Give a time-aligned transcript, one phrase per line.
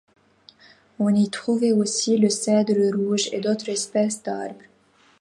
[0.97, 4.57] On y trouvait aussi le cèdre rouge et d'autres espèces d'arbres.